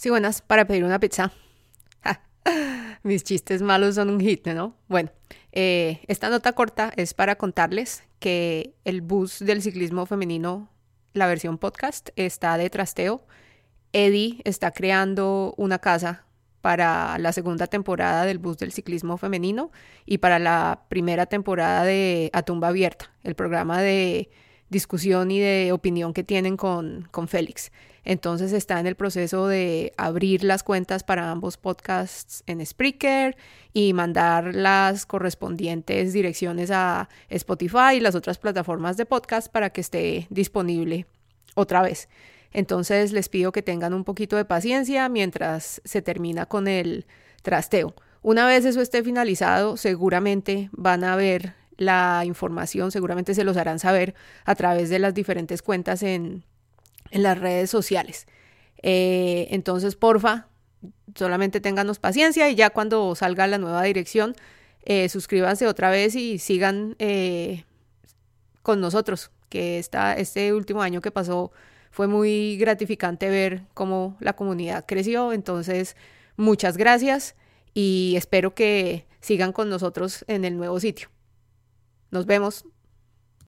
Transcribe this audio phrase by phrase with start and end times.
[0.00, 1.30] Sí, buenas, para pedir una pizza.
[3.02, 4.74] Mis chistes malos son un hit, ¿no?
[4.88, 5.10] Bueno,
[5.52, 10.70] eh, esta nota corta es para contarles que el bus del ciclismo femenino,
[11.12, 13.26] la versión podcast, está de trasteo.
[13.92, 16.24] Eddie está creando una casa
[16.62, 19.70] para la segunda temporada del bus del ciclismo femenino
[20.06, 24.30] y para la primera temporada de A Tumba Abierta, el programa de
[24.70, 27.70] discusión y de opinión que tienen con, con Félix.
[28.04, 33.36] Entonces está en el proceso de abrir las cuentas para ambos podcasts en Spreaker
[33.74, 39.82] y mandar las correspondientes direcciones a Spotify y las otras plataformas de podcast para que
[39.82, 41.06] esté disponible
[41.54, 42.08] otra vez.
[42.52, 47.06] Entonces les pido que tengan un poquito de paciencia mientras se termina con el
[47.42, 47.94] trasteo.
[48.22, 53.78] Una vez eso esté finalizado, seguramente van a ver la información, seguramente se los harán
[53.78, 56.44] saber a través de las diferentes cuentas en,
[57.10, 58.26] las redes sociales.
[58.82, 60.46] Eh, entonces, porfa,
[61.14, 64.36] solamente ténganos paciencia y ya cuando salga la nueva dirección,
[64.84, 67.64] eh, suscríbanse otra vez y sigan eh,
[68.62, 71.50] con nosotros, que esta, este último año que pasó
[71.90, 75.32] fue muy gratificante ver cómo la comunidad creció.
[75.32, 75.96] Entonces,
[76.36, 77.36] muchas gracias
[77.72, 81.08] y espero que sigan con nosotros en el nuevo sitio.
[82.10, 82.64] Nos vemos.